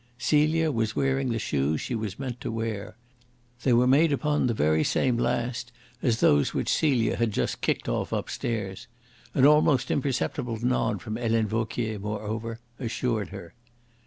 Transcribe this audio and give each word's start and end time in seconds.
Celia 0.17 0.71
was 0.71 0.95
wearing 0.95 1.29
the 1.29 1.37
shoes 1.37 1.79
she 1.79 1.93
was 1.93 2.17
meant 2.17 2.41
to 2.41 2.51
wear. 2.51 2.95
They 3.61 3.71
were 3.71 3.85
made 3.85 4.11
upon 4.11 4.47
the 4.47 4.53
very 4.55 4.83
same 4.83 5.15
last 5.15 5.71
as 6.01 6.21
those 6.21 6.55
which 6.55 6.73
Celia 6.73 7.17
had 7.17 7.31
just 7.31 7.61
kicked 7.61 7.87
off 7.87 8.11
upstairs. 8.11 8.87
An 9.35 9.45
almost 9.45 9.91
imperceptible 9.91 10.57
nod 10.65 11.03
from 11.03 11.17
Helene 11.17 11.45
Vauquier, 11.45 11.99
moreover, 11.99 12.59
assured 12.79 13.29
her. 13.29 13.53